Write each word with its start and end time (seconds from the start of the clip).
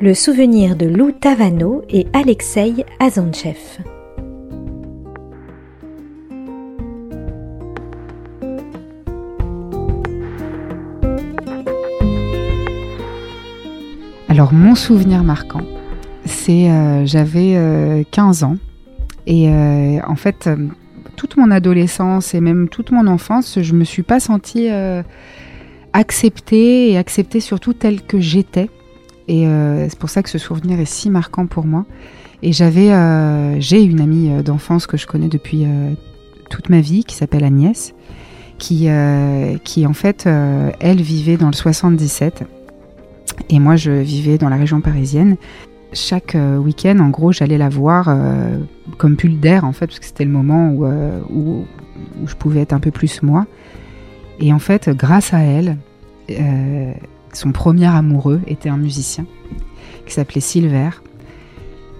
le 0.00 0.12
souvenir 0.12 0.76
de 0.76 0.86
Lou 0.86 1.10
Tavano 1.10 1.82
et 1.88 2.06
Alexei 2.12 2.84
Azanchev. 3.00 3.56
Alors 14.28 14.52
mon 14.52 14.74
souvenir 14.74 15.24
marquant, 15.24 15.62
c'est 16.26 16.70
euh, 16.70 17.06
j'avais 17.06 18.04
15 18.10 18.42
euh, 18.42 18.46
ans 18.46 18.56
et 19.26 19.48
euh, 19.48 19.98
en 20.06 20.16
fait 20.16 20.50
toute 21.16 21.38
mon 21.38 21.50
adolescence 21.50 22.34
et 22.34 22.42
même 22.42 22.68
toute 22.68 22.90
mon 22.90 23.06
enfance, 23.06 23.60
je 23.62 23.72
me 23.72 23.84
suis 23.84 24.02
pas 24.02 24.20
sentie 24.20 24.68
acceptée 25.94 26.90
et 26.90 26.98
acceptée 26.98 27.40
surtout 27.40 27.72
telle 27.72 28.02
que 28.02 28.20
j'étais. 28.20 28.68
Et 29.28 29.46
c'est 29.88 29.98
pour 29.98 30.08
ça 30.08 30.22
que 30.22 30.30
ce 30.30 30.38
souvenir 30.38 30.78
est 30.78 30.84
si 30.84 31.10
marquant 31.10 31.46
pour 31.46 31.66
moi. 31.66 31.84
Et 32.42 32.52
j'avais, 32.52 32.90
j'ai 33.60 33.82
une 33.82 34.00
amie 34.00 34.30
d'enfance 34.44 34.86
que 34.86 34.96
je 34.96 35.06
connais 35.06 35.28
depuis 35.28 35.66
toute 36.48 36.68
ma 36.68 36.80
vie 36.80 37.02
qui 37.02 37.16
s'appelle 37.16 37.42
Agnès, 37.42 37.94
qui, 38.58 38.88
qui 39.64 39.86
en 39.86 39.92
fait, 39.92 40.28
elle 40.80 41.02
vivait 41.02 41.36
dans 41.36 41.48
le 41.48 41.54
77 41.54 42.44
et 43.48 43.58
moi, 43.58 43.76
je 43.76 43.90
vivais 43.90 44.38
dans 44.38 44.48
la 44.48 44.56
région 44.56 44.80
parisienne. 44.80 45.36
Chaque 45.92 46.34
euh, 46.34 46.56
week-end, 46.56 46.98
en 46.98 47.08
gros, 47.08 47.32
j'allais 47.32 47.58
la 47.58 47.68
voir 47.68 48.08
euh, 48.08 48.58
comme 48.98 49.16
pull 49.16 49.38
d'air, 49.38 49.64
en 49.64 49.72
fait, 49.72 49.86
parce 49.86 49.98
que 49.98 50.06
c'était 50.06 50.24
le 50.24 50.30
moment 50.30 50.70
où, 50.70 50.84
euh, 50.84 51.20
où, 51.30 51.64
je 52.26 52.34
pouvais 52.34 52.60
être 52.60 52.72
un 52.72 52.80
peu 52.80 52.90
plus 52.90 53.22
moi. 53.22 53.46
Et 54.40 54.52
en 54.52 54.58
fait, 54.58 54.90
grâce 54.90 55.32
à 55.32 55.40
elle, 55.40 55.78
son 57.36 57.52
premier 57.52 57.86
amoureux 57.86 58.40
était 58.46 58.68
un 58.68 58.76
musicien 58.76 59.26
qui 60.06 60.14
s'appelait 60.14 60.40
Silver. 60.40 60.90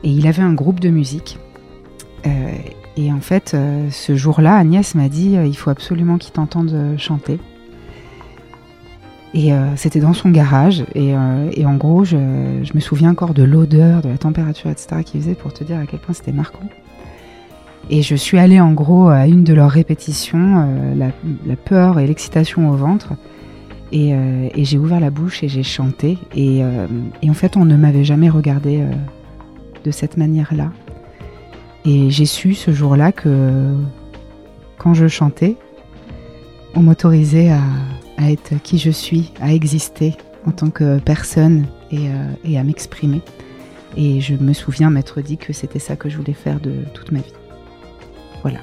Et 0.02 0.10
il 0.10 0.26
avait 0.26 0.42
un 0.42 0.52
groupe 0.52 0.80
de 0.80 0.88
musique. 0.88 1.38
et 2.96 3.12
en 3.12 3.20
fait, 3.20 3.56
ce 3.90 4.16
jour-là, 4.16 4.56
Agnès 4.56 4.94
m'a 4.94 5.08
dit 5.08 5.36
il 5.44 5.56
faut 5.56 5.70
absolument 5.70 6.18
qu'il 6.18 6.32
t'entende 6.32 6.94
chanter. 6.96 7.38
Et 9.36 9.52
euh, 9.52 9.76
c'était 9.76 10.00
dans 10.00 10.14
son 10.14 10.30
garage. 10.30 10.84
Et, 10.94 11.14
euh, 11.14 11.50
et 11.52 11.66
en 11.66 11.74
gros, 11.74 12.04
je, 12.04 12.16
je, 12.62 12.72
me 12.74 12.80
souviens 12.80 13.10
encore 13.10 13.34
de 13.34 13.42
l'odeur, 13.42 14.00
de 14.00 14.08
la 14.08 14.16
température, 14.16 14.70
etc. 14.70 15.02
qu'il 15.04 15.20
faisait 15.20 15.34
pour 15.34 15.52
te 15.52 15.62
dire 15.62 15.78
à 15.78 15.84
quel 15.84 16.00
point 16.00 16.14
c'était 16.14 16.32
marquant. 16.32 16.66
Et 17.90 18.00
je 18.00 18.14
suis 18.14 18.38
allée 18.38 18.60
en 18.60 18.72
gros 18.72 19.08
à 19.08 19.26
une 19.26 19.44
de 19.44 19.52
leurs 19.52 19.70
répétitions, 19.70 20.66
euh, 20.66 21.10
la, 21.44 21.56
peur 21.56 21.98
et 21.98 22.06
l'excitation 22.06 22.70
au 22.70 22.76
ventre. 22.76 23.12
Et, 23.92 24.10
et 24.10 24.64
j'ai 24.64 24.78
ouvert 24.78 24.98
la 24.98 25.10
bouche 25.10 25.44
et 25.44 25.48
j'ai 25.48 25.62
chanté. 25.62 26.18
Et, 26.34 26.58
et, 27.22 27.30
en 27.30 27.34
fait, 27.34 27.56
on 27.56 27.64
ne 27.64 27.76
m'avait 27.76 28.04
jamais 28.04 28.28
regardé 28.28 28.82
de 29.84 29.90
cette 29.92 30.16
manière-là. 30.16 30.72
Et 31.84 32.10
j'ai 32.10 32.26
su 32.26 32.54
ce 32.54 32.72
jour-là 32.72 33.12
que 33.12 33.74
quand 34.76 34.92
je 34.92 35.06
chantais, 35.06 35.56
on 36.74 36.80
m'autorisait 36.80 37.50
à, 37.50 37.60
être 38.28 38.60
qui 38.62 38.78
je 38.78 38.90
suis, 38.90 39.32
à 39.40 39.52
exister 39.52 40.14
en 40.46 40.50
tant 40.50 40.70
que 40.70 40.98
personne 40.98 41.66
et, 41.90 42.08
euh, 42.08 42.32
et 42.44 42.58
à 42.58 42.64
m'exprimer. 42.64 43.20
Et 43.96 44.20
je 44.20 44.34
me 44.34 44.52
souviens 44.52 44.90
m'être 44.90 45.20
dit 45.20 45.36
que 45.38 45.52
c'était 45.52 45.78
ça 45.78 45.96
que 45.96 46.08
je 46.08 46.16
voulais 46.16 46.32
faire 46.32 46.60
de 46.60 46.72
toute 46.92 47.12
ma 47.12 47.20
vie. 47.20 47.32
Voilà. 48.42 48.58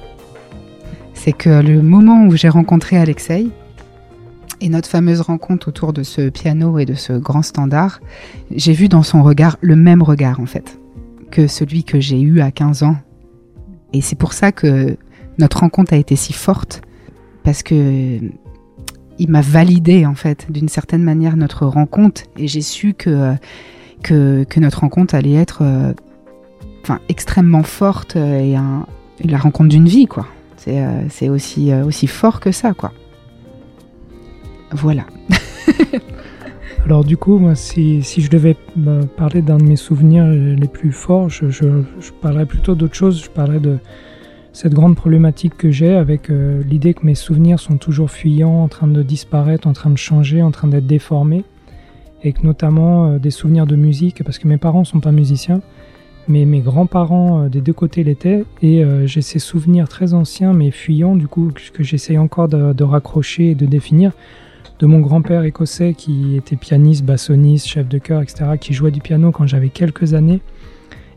C'est 1.14 1.32
que 1.32 1.62
le 1.62 1.82
moment 1.82 2.26
où 2.26 2.36
j'ai 2.36 2.48
rencontré 2.48 2.96
Alexei, 2.98 3.46
et 4.60 4.68
notre 4.68 4.88
fameuse 4.88 5.20
rencontre 5.20 5.68
autour 5.68 5.92
de 5.92 6.02
ce 6.02 6.28
piano 6.28 6.78
et 6.78 6.84
de 6.84 6.94
ce 6.94 7.12
grand 7.12 7.42
standard, 7.42 8.00
j'ai 8.54 8.72
vu 8.72 8.88
dans 8.88 9.02
son 9.02 9.22
regard 9.22 9.56
le 9.60 9.76
même 9.76 10.02
regard 10.02 10.40
en 10.40 10.46
fait 10.46 10.78
que 11.30 11.46
celui 11.46 11.84
que 11.84 12.00
j'ai 12.00 12.20
eu 12.20 12.40
à 12.40 12.50
15 12.50 12.84
ans. 12.84 12.96
Et 13.92 14.00
c'est 14.00 14.16
pour 14.16 14.32
ça 14.32 14.52
que 14.52 14.96
notre 15.38 15.60
rencontre 15.60 15.92
a 15.92 15.96
été 15.96 16.16
si 16.16 16.32
forte, 16.32 16.82
parce 17.42 17.62
que 17.62 18.20
il 19.18 19.30
m'a 19.30 19.40
validé 19.40 20.06
en 20.06 20.14
fait 20.14 20.50
d'une 20.50 20.68
certaine 20.68 21.02
manière 21.02 21.36
notre 21.36 21.66
rencontre 21.66 22.22
et 22.36 22.48
j'ai 22.48 22.62
su 22.62 22.94
que, 22.94 23.34
que, 24.02 24.60
notre 24.60 24.80
rencontre 24.80 25.14
allait 25.14 25.34
être 25.34 25.62
euh, 25.62 25.92
enfin 26.82 26.98
extrêmement 27.08 27.62
forte 27.62 28.16
et, 28.16 28.56
la 29.24 29.38
rencontre 29.38 29.68
d'une 29.68 29.86
vie 29.86 30.06
quoi. 30.06 30.26
C'est 30.56 30.82
euh, 30.82 31.32
aussi, 31.32 31.70
euh, 31.70 31.84
aussi 31.84 32.06
fort 32.06 32.40
que 32.40 32.50
ça 32.50 32.74
quoi. 32.74 32.92
Voilà. 34.74 35.06
Alors 36.84 37.04
du 37.04 37.16
coup, 37.16 37.38
moi, 37.38 37.54
si, 37.54 38.02
je 38.02 38.28
devais 38.28 38.56
parler 39.16 39.40
d'un 39.40 39.56
de 39.56 39.64
mes 39.64 39.76
souvenirs 39.76 40.26
les 40.26 40.68
plus 40.68 40.92
forts, 40.92 41.30
je, 41.30 41.48
je, 41.48 41.66
parlerais 42.20 42.44
plutôt 42.44 42.74
d'autre 42.74 42.94
chose. 42.94 43.24
Je 43.24 43.30
parlerais 43.30 43.60
de, 43.60 43.78
cette 44.54 44.72
grande 44.72 44.94
problématique 44.94 45.56
que 45.56 45.72
j'ai 45.72 45.94
avec 45.94 46.30
euh, 46.30 46.62
l'idée 46.62 46.94
que 46.94 47.04
mes 47.04 47.16
souvenirs 47.16 47.58
sont 47.58 47.76
toujours 47.76 48.12
fuyants, 48.12 48.62
en 48.62 48.68
train 48.68 48.86
de 48.86 49.02
disparaître, 49.02 49.66
en 49.66 49.72
train 49.72 49.90
de 49.90 49.98
changer, 49.98 50.42
en 50.42 50.52
train 50.52 50.68
d'être 50.68 50.86
déformés, 50.86 51.44
et 52.22 52.32
que 52.32 52.42
notamment 52.42 53.08
euh, 53.08 53.18
des 53.18 53.32
souvenirs 53.32 53.66
de 53.66 53.74
musique, 53.74 54.22
parce 54.22 54.38
que 54.38 54.46
mes 54.46 54.56
parents 54.56 54.84
sont 54.84 55.00
pas 55.00 55.10
musiciens, 55.10 55.60
mais 56.28 56.44
mes 56.44 56.60
grands-parents 56.60 57.42
euh, 57.42 57.48
des 57.48 57.60
deux 57.60 57.72
côtés 57.72 58.04
l'étaient, 58.04 58.44
et 58.62 58.84
j'ai 59.06 59.22
ces 59.22 59.40
souvenirs 59.40 59.88
très 59.88 60.14
anciens 60.14 60.52
mais 60.52 60.70
fuyants, 60.70 61.16
du 61.16 61.26
coup, 61.26 61.50
que 61.72 61.82
j'essaye 61.82 62.16
encore 62.16 62.46
de, 62.46 62.84
raccrocher 62.84 63.50
et 63.50 63.54
de 63.56 63.66
définir, 63.66 64.12
de 64.78 64.86
mon 64.86 65.00
grand-père 65.00 65.44
écossais 65.44 65.94
qui 65.94 66.36
était 66.36 66.56
pianiste, 66.56 67.04
bassoniste, 67.04 67.66
chef 67.66 67.88
de 67.88 67.98
chœur, 67.98 68.22
etc., 68.22 68.44
qui 68.60 68.74
jouait 68.74 68.90
du 68.90 69.00
piano 69.00 69.30
quand 69.30 69.46
j'avais 69.46 69.68
quelques 69.68 70.14
années 70.14 70.40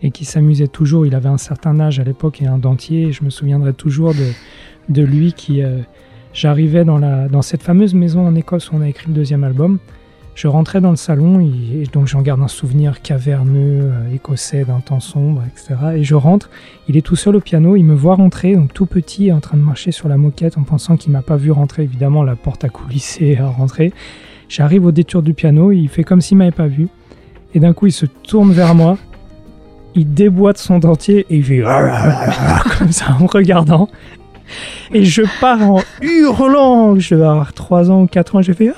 et 0.01 0.11
qui 0.11 0.25
s'amusait 0.25 0.67
toujours. 0.67 1.05
Il 1.05 1.15
avait 1.15 1.29
un 1.29 1.37
certain 1.37 1.79
âge 1.79 1.99
à 1.99 2.03
l'époque 2.03 2.41
et 2.41 2.47
un 2.47 2.57
dentier. 2.57 3.11
Je 3.11 3.23
me 3.23 3.29
souviendrai 3.29 3.73
toujours 3.73 4.13
de, 4.13 4.31
de 4.89 5.01
lui 5.01 5.33
qui. 5.33 5.63
Euh, 5.63 5.79
j'arrivais 6.33 6.85
dans, 6.85 6.99
dans 6.99 7.41
cette 7.41 7.63
fameuse 7.63 7.95
maison 7.95 8.27
en 8.27 8.35
Écosse 8.35 8.71
où 8.71 8.75
on 8.75 8.81
a 8.81 8.89
écrit 8.89 9.07
le 9.07 9.13
deuxième 9.13 9.43
album. 9.43 9.79
Je 10.37 10.47
rentrais 10.47 10.81
dans 10.81 10.91
le 10.91 10.97
salon 10.97 11.39
et, 11.39 11.85
donc 11.91 12.05
j'en 12.05 12.21
garde 12.21 12.39
un 12.43 12.47
souvenir 12.47 13.01
caverneux, 13.01 13.89
euh, 13.91 14.13
écossais, 14.13 14.65
d'un 14.65 14.81
temps 14.81 14.99
sombre, 14.99 15.41
etc. 15.51 15.75
Et 15.95 16.03
je 16.03 16.13
rentre, 16.13 16.51
il 16.87 16.95
est 16.95 17.01
tout 17.01 17.15
seul 17.15 17.35
au 17.35 17.39
piano, 17.39 17.75
il 17.75 17.83
me 17.83 17.95
voit 17.95 18.13
rentrer, 18.13 18.55
donc 18.55 18.71
tout 18.71 18.85
petit, 18.85 19.31
en 19.31 19.39
train 19.39 19.57
de 19.57 19.63
marcher 19.63 19.91
sur 19.91 20.07
la 20.07 20.15
moquette 20.15 20.59
en 20.59 20.61
pensant 20.61 20.95
qu'il 20.95 21.11
m'a 21.11 21.23
pas 21.23 21.37
vu 21.37 21.49
rentrer. 21.49 21.81
Évidemment, 21.81 22.21
la 22.21 22.35
porte 22.35 22.63
a 22.63 22.69
coulissé 22.69 23.35
à 23.37 23.47
rentrer. 23.47 23.91
J'arrive 24.47 24.85
au 24.85 24.91
détour 24.91 25.23
du 25.23 25.33
piano, 25.33 25.71
il 25.71 25.89
fait 25.89 26.03
comme 26.03 26.21
s'il 26.21 26.37
m'avait 26.37 26.51
pas 26.51 26.67
vu. 26.67 26.87
Et 27.55 27.59
d'un 27.59 27.73
coup, 27.73 27.87
il 27.87 27.91
se 27.91 28.05
tourne 28.05 28.51
vers 28.51 28.75
moi 28.75 28.99
il 29.95 30.13
déboîte 30.13 30.59
son 30.59 30.77
dentier 30.77 31.25
et 31.31 31.37
il 31.37 31.43
fait 31.43 31.63
comme 32.77 32.91
ça 32.91 33.17
en 33.19 33.25
regardant. 33.25 33.89
Et 34.93 35.03
je 35.03 35.23
pars 35.41 35.61
en 35.61 35.81
hurlant. 36.01 36.97
Je 36.99 37.15
vais 37.15 37.25
avoir 37.25 37.53
3 37.53 37.91
ans 37.91 38.03
ou 38.03 38.07
4 38.07 38.35
ans. 38.35 38.41
Je 38.41 38.53
fais 38.53 38.71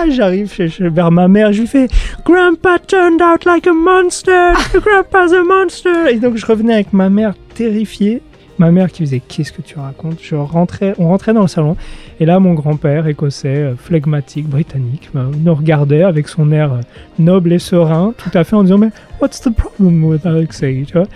Ah 0.00 0.08
J'arrive 0.08 0.52
vers 0.78 1.10
ma 1.10 1.26
mère. 1.26 1.52
Je 1.52 1.62
lui 1.62 1.66
fais 1.66 1.88
Grandpa 2.24 2.78
turned 2.78 3.20
out 3.20 3.44
like 3.44 3.66
a 3.66 3.72
monster. 3.72 4.52
Grandpa's 4.74 5.32
a 5.32 5.42
monster. 5.42 6.12
Et 6.12 6.20
donc 6.20 6.36
je 6.36 6.46
revenais 6.46 6.74
avec 6.74 6.92
ma 6.92 7.08
mère 7.10 7.34
terrifiée. 7.54 8.22
Ma 8.58 8.72
mère 8.72 8.90
qui 8.90 9.04
faisait 9.04 9.20
Qu'est-ce 9.20 9.52
que 9.52 9.62
tu 9.62 9.78
racontes? 9.78 10.18
Je 10.20 10.34
rentrais, 10.34 10.94
On 10.98 11.08
rentrait 11.08 11.32
dans 11.32 11.42
le 11.42 11.48
salon. 11.48 11.76
Et 12.18 12.26
là, 12.26 12.40
mon 12.40 12.54
grand-père, 12.54 13.06
écossais, 13.06 13.48
euh, 13.48 13.76
flegmatique, 13.76 14.48
britannique, 14.48 15.10
bah, 15.14 15.26
nous 15.32 15.54
regardait 15.54 16.02
avec 16.02 16.28
son 16.28 16.50
air 16.50 16.72
euh, 16.72 16.80
noble 17.18 17.52
et 17.52 17.60
serein, 17.60 18.12
tout 18.18 18.36
à 18.36 18.42
fait 18.42 18.56
en 18.56 18.64
disant 18.64 18.78
Mais 18.78 18.90
what's 19.20 19.40
the 19.40 19.50
problem 19.50 20.04
with 20.04 20.26
Alexei 20.26 20.84
tu 20.86 20.94
vois? 20.94 21.06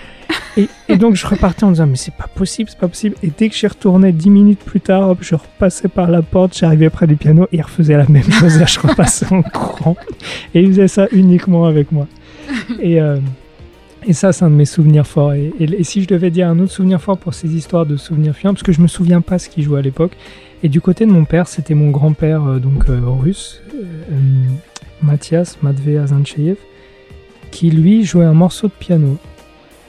Et, 0.57 0.97
donc, 0.97 1.17
je 1.17 1.27
repartais 1.27 1.65
en 1.65 1.71
disant 1.71 1.87
Mais 1.87 1.97
c'est 1.97 2.15
pas 2.15 2.29
possible, 2.33 2.71
c'est 2.71 2.79
pas 2.79 2.89
possible. 2.89 3.17
Et 3.25 3.33
dès 3.37 3.49
que 3.49 3.57
j'y 3.57 3.67
retournais 3.67 4.13
dix 4.13 4.31
minutes 4.31 4.61
plus 4.61 4.81
tard, 4.81 5.11
hop, 5.11 5.19
je 5.23 5.35
repassais 5.35 5.89
par 5.89 6.11
la 6.11 6.23
porte, 6.23 6.57
j'arrivais 6.57 6.91
près 6.91 7.09
du 7.09 7.17
piano, 7.17 7.49
et 7.51 7.57
il 7.57 7.63
refaisait 7.63 7.97
la 7.97 8.07
même 8.09 8.31
chose, 8.31 8.57
et 8.61 8.67
je 8.67 8.79
repassais 8.79 9.27
en 9.33 9.43
courant. 9.43 9.97
Et 10.55 10.61
il 10.63 10.69
faisait 10.69 10.89
ça 10.89 11.09
uniquement 11.11 11.65
avec 11.65 11.91
moi. 11.91 12.07
Et. 12.81 13.01
Euh, 13.01 13.17
et 14.05 14.13
ça, 14.13 14.33
c'est 14.33 14.45
un 14.45 14.51
de 14.51 14.55
mes 14.55 14.65
souvenirs 14.65 15.07
forts. 15.07 15.35
Et, 15.35 15.53
si 15.85 16.03
je 16.03 16.09
devais 16.09 16.31
dire 16.31 16.49
un 16.49 16.59
autre 16.59 16.73
souvenir 16.73 17.01
fort 17.01 17.19
pour 17.19 17.35
ces 17.35 17.55
histoires 17.55 17.87
de 17.87 17.97
souvenirs 17.97 18.35
fiants, 18.35 18.53
parce 18.53 18.63
que 18.63 18.73
je 18.73 18.81
me 18.81 18.89
souviens 18.89 19.21
pas 19.21 19.39
ce 19.39 19.49
qu'il 19.49 19.63
jouait 19.63 19.79
à 19.79 19.83
l'époque, 19.83 20.17
et 20.63 20.69
du 20.69 20.81
côté 20.81 21.07
de 21.07 21.13
mon 21.13 21.25
père, 21.25 21.47
c'était 21.47 21.75
mon 21.75 21.91
grand-père 21.91 22.45
euh, 22.45 22.59
donc 22.59 22.89
euh, 22.89 23.01
russe, 23.05 23.63
euh, 23.75 24.17
Mathias 25.03 25.59
Matvey 25.63 25.99
Azancheyev, 25.99 26.57
qui 27.51 27.71
lui 27.71 28.05
jouait 28.05 28.25
un 28.25 28.35
morceau 28.35 28.69
de 28.69 28.73
piano. 28.73 29.19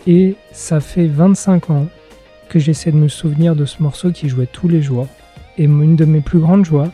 Et 0.05 0.35
ça 0.51 0.79
fait 0.79 1.07
25 1.07 1.69
ans 1.69 1.87
que 2.49 2.59
j'essaie 2.59 2.91
de 2.91 2.97
me 2.97 3.07
souvenir 3.07 3.55
de 3.55 3.65
ce 3.65 3.81
morceau 3.81 4.11
qui 4.11 4.29
jouait 4.29 4.49
tous 4.51 4.67
les 4.67 4.81
jours. 4.81 5.07
Et 5.57 5.63
une 5.63 5.95
de 5.95 6.05
mes 6.05 6.21
plus 6.21 6.39
grandes 6.39 6.65
joies, 6.65 6.91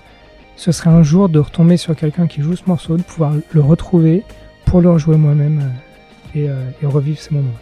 ce 0.55 0.71
serait 0.71 0.89
un 0.89 1.03
jour 1.03 1.27
de 1.27 1.39
retomber 1.39 1.77
sur 1.77 1.95
quelqu'un 1.95 2.27
qui 2.27 2.41
joue 2.41 2.55
ce 2.55 2.63
morceau, 2.67 2.97
de 2.97 3.01
pouvoir 3.01 3.33
le 3.51 3.61
retrouver 3.61 4.23
pour 4.65 4.81
le 4.81 4.91
rejouer 4.91 5.17
moi-même 5.17 5.61
et, 6.35 6.47
et 6.81 6.85
revivre 6.85 7.19
ces 7.19 7.33
moments. 7.33 7.57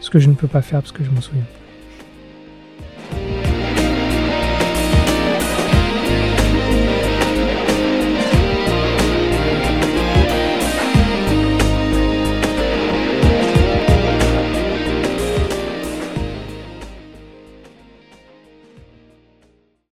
Ce 0.00 0.10
que 0.10 0.18
je 0.18 0.28
ne 0.28 0.34
peux 0.34 0.48
pas 0.48 0.62
faire 0.62 0.80
parce 0.80 0.92
que 0.92 1.04
je 1.04 1.10
m'en 1.10 1.20
souviens. 1.20 1.44